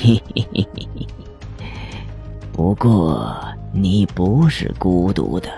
[0.00, 1.06] 嘿嘿嘿嘿嘿。
[2.52, 3.36] 不过
[3.72, 5.50] 你不是孤独的，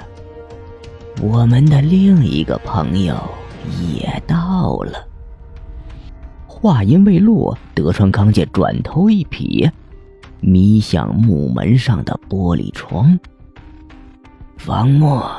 [1.21, 3.14] 我们的另一个朋友
[3.82, 5.06] 也到了。
[6.46, 9.71] 话音未落，德川康介转头一瞥，
[10.41, 13.19] 迷向木门上的玻璃窗。
[14.57, 15.31] 方墨，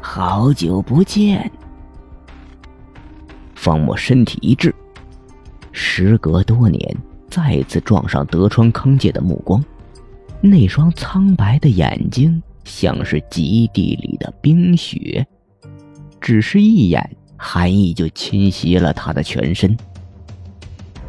[0.00, 1.50] 好久不见。
[3.56, 4.72] 方墨身体一滞，
[5.72, 6.96] 时隔多年，
[7.36, 9.62] 再次撞上德川康介的目光，
[10.40, 15.26] 那双苍白的眼睛像是极地里的冰雪，
[16.18, 19.76] 只是一眼，寒意就侵袭了他的全身。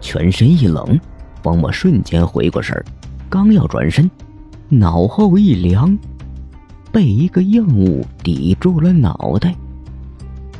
[0.01, 0.99] 全身一冷，
[1.41, 2.83] 方墨瞬间回过神儿，
[3.29, 4.11] 刚要转身，
[4.67, 5.97] 脑后一凉，
[6.91, 9.55] 被一个硬物抵住了脑袋。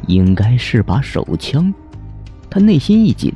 [0.07, 1.73] 应该是把手枪，
[2.49, 3.33] 他内心一紧，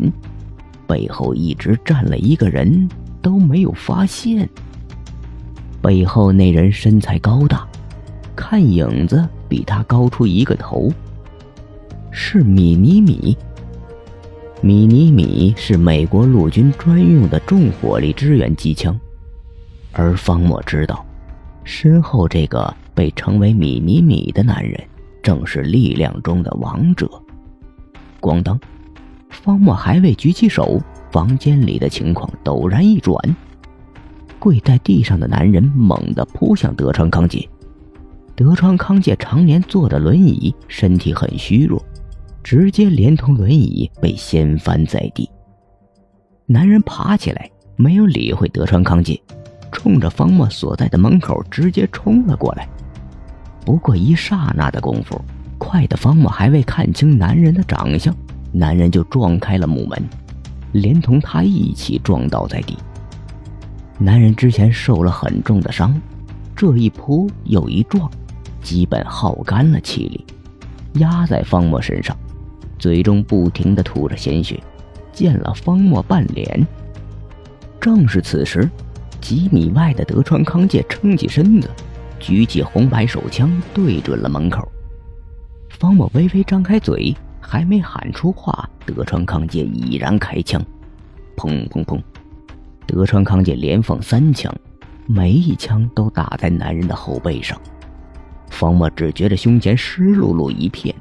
[0.91, 2.89] 背后一直站了一个人，
[3.21, 4.49] 都没有发现。
[5.81, 7.65] 背后那人身材高大，
[8.35, 10.91] 看影子比他高出一个头，
[12.11, 13.37] 是米尼米。
[14.59, 18.99] 米尼米是美国陆军专用的重火力支援机枪，
[19.93, 21.05] 而方墨知道，
[21.63, 24.77] 身后这个被称为米尼米的男人，
[25.23, 27.09] 正是力量中的王者。
[28.19, 28.59] 咣当，
[29.29, 30.79] 方墨还未举起手，
[31.11, 33.17] 房间里的情况陡然一转，
[34.39, 37.47] 跪在地上的男人猛地扑向德川康介。
[38.35, 41.83] 德川康介常年坐的轮椅，身体很虚弱。
[42.43, 45.29] 直接连同轮椅被掀翻在地。
[46.47, 49.21] 男人爬起来，没有理会德川康介，
[49.71, 52.67] 冲着方墨所在的门口直接冲了过来。
[53.63, 55.21] 不过一刹那的功夫，
[55.59, 58.11] 快的方墨还未看清男人的长相，
[58.51, 60.03] 男人就撞开了木门，
[60.71, 62.77] 连同他一起撞倒在地。
[63.97, 65.99] 男人之前受了很重的伤，
[66.55, 68.09] 这一扑又一撞，
[68.61, 70.25] 基本耗干了气力，
[70.99, 72.15] 压在方墨身上。
[72.79, 74.59] 嘴中不停的吐着鲜血，
[75.13, 76.65] 溅了方墨半脸。
[77.79, 78.67] 正是此时，
[79.19, 81.69] 几米外的德川康介撑起身子，
[82.19, 84.67] 举起红白手枪对准了门口。
[85.69, 87.15] 方墨微微张开嘴，
[87.51, 90.63] 还没喊出话，德川康介已然开枪，
[91.35, 92.01] 砰砰砰！
[92.87, 94.55] 德川康介连放三枪，
[95.05, 97.59] 每一枪都打在男人的后背上。
[98.49, 100.95] 方墨只觉得胸前湿漉漉一片。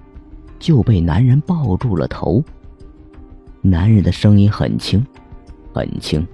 [0.59, 2.45] 就被男人抱住了头。
[3.63, 5.03] 男人的声音很轻，
[5.73, 6.27] 很轻，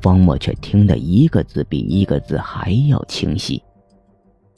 [0.00, 3.62] 方墨却听得一个字比一个字还要清晰，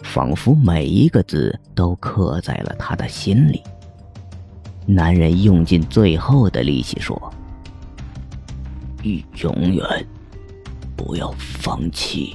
[0.04, 3.60] 仿佛每一个字都刻在了他的心里。
[4.90, 7.30] 男人用尽最后的力气说
[9.42, 9.84] ：“永远
[10.96, 12.34] 不要放弃。”